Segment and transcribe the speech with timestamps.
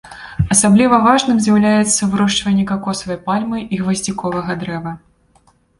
[0.53, 4.91] Асабліва важным з'яўляюцца вырошчванне какосавай пальмы і гваздзіковага дрэва.